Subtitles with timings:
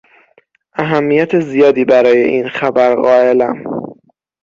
[0.73, 3.63] اهمیت زیادی برای این خبر قایلم.